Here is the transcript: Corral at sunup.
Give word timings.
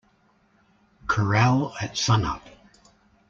Corral 1.05 1.75
at 1.79 1.95
sunup. 1.95 2.41